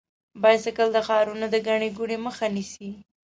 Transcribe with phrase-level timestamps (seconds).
[0.41, 2.89] بایسکل د ښارونو د ګڼې ګوڼې مخه نیسي.